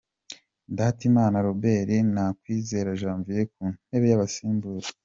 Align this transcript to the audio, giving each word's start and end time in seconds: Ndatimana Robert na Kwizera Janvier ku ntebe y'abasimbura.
Ndatimana 0.73 1.43
Robert 1.47 1.89
na 2.15 2.25
Kwizera 2.39 2.97
Janvier 3.01 3.47
ku 3.53 3.61
ntebe 3.87 4.05
y'abasimbura. 4.09 4.87